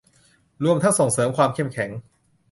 [0.63, 1.89] รวมทั้งส่งเสริมความเข้มแข็ง